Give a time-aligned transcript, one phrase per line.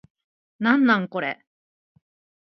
[0.57, 1.45] なんなんこれ